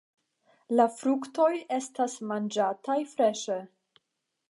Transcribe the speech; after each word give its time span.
La 0.79 0.87
fruktoj 1.01 1.51
estas 1.79 2.17
manĝataj 2.33 2.99
freŝe. 3.15 3.63